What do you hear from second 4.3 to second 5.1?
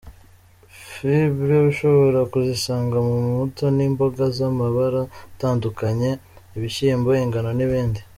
z’amabara